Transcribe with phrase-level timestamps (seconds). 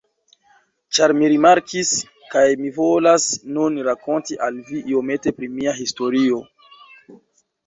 [0.97, 1.91] Ĉar mi rimarkis,
[2.35, 3.27] kaj mi volas
[3.59, 6.43] nun rakonti al vi iomete pri mia historio.